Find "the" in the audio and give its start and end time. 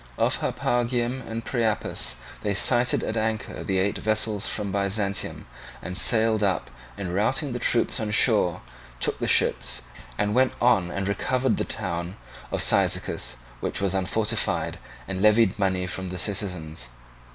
3.63-3.77, 7.53-7.59, 9.19-9.27, 11.57-11.65, 16.09-16.17